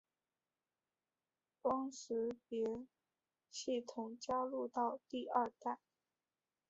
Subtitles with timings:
[1.61, 1.95] 光学
[2.31, 2.87] 识别
[3.51, 5.77] 系统加入到第二代。